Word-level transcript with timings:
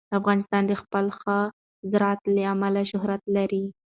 افغانستان 0.19 0.63
د 0.67 0.73
خپل 0.81 1.05
ښه 1.19 1.37
زراعت 1.91 2.21
له 2.35 2.43
امله 2.53 2.81
شهرت 2.91 3.21
لري. 3.35 3.63